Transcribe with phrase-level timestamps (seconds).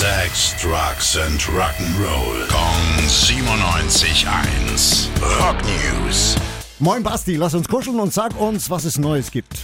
[0.00, 2.48] Sex, Drugs and Rock'n'Roll.
[2.48, 5.10] Kong 97.1.
[5.38, 6.36] Rock News.
[6.78, 9.58] Moin Basti, lass uns kuscheln und sag uns, was es Neues gibt.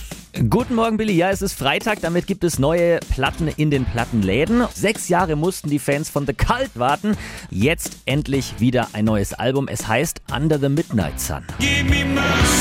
[0.51, 1.14] Guten Morgen, Billy.
[1.14, 4.67] Ja, es ist Freitag, damit gibt es neue Platten in den Plattenläden.
[4.75, 7.16] Sechs Jahre mussten die Fans von The Cult warten.
[7.48, 9.68] Jetzt endlich wieder ein neues Album.
[9.68, 11.44] Es heißt Under the Midnight Sun.
[11.58, 12.56] Give me mercy,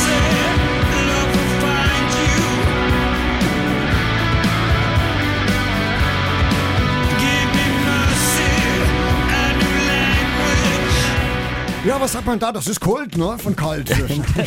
[11.86, 12.52] Ja, was sagt man da?
[12.52, 13.38] Das ist Kult, ne?
[13.38, 13.88] Von Kalt.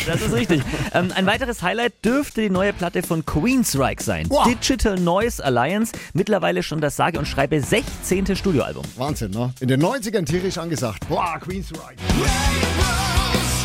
[0.06, 0.60] Das ist richtig.
[0.92, 4.26] Ähm, ein weiteres Highlight dürfte die neue Platte von Queensryche sein.
[4.28, 4.44] Wow.
[4.48, 5.92] Digital Noise Alliance.
[6.14, 8.34] Mittlerweile schon das sage und schreibe 16.
[8.34, 8.82] Studioalbum.
[8.96, 9.54] Wahnsinn, ne?
[9.60, 11.08] In den 90ern tierisch angesagt.
[11.08, 11.94] Boah, Queensryche.
[12.18, 13.58] Rainbows,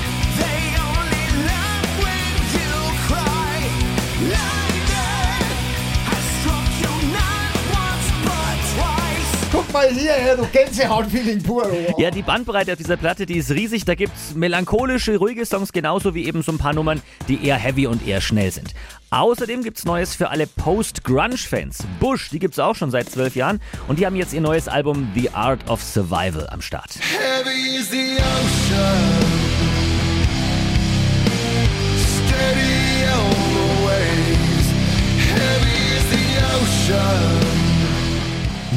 [9.74, 11.68] mal hierher, du Gänsehaut-Feeling pur.
[11.70, 12.00] Oh.
[12.00, 13.84] Ja, die Bandbreite auf dieser Platte, die ist riesig.
[13.86, 17.88] Da gibt's melancholische, ruhige Songs, genauso wie eben so ein paar Nummern, die eher heavy
[17.88, 18.74] und eher schnell sind.
[19.10, 21.80] Außerdem gibt's Neues für alle Post-Grunge-Fans.
[22.00, 25.12] Bush, die gibt's auch schon seit zwölf Jahren und die haben jetzt ihr neues Album
[25.16, 26.92] The Art of Survival am Start.
[27.00, 28.93] Heavy is the ocean,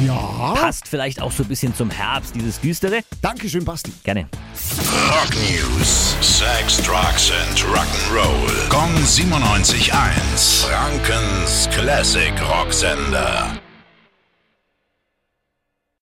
[0.05, 3.01] Ja, Passt vielleicht auch so ein bisschen zum Herbst, dieses Düstere.
[3.21, 3.91] Dankeschön, Basti.
[4.03, 4.27] Gerne.
[5.09, 6.15] Rock News.
[6.21, 8.69] Sex, Drugs and Rock'n'Roll.
[8.69, 10.65] Kong 97.1.
[10.67, 13.57] Frankens Classic Rocksender.